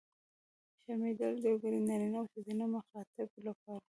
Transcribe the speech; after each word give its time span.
شرمېدلې! 0.83 1.39
د 1.41 1.43
یوګړي 1.49 1.79
نرينه 1.89 2.17
او 2.21 2.25
ښځينه 2.31 2.65
مخاطب 2.75 3.29
لپاره. 3.47 3.79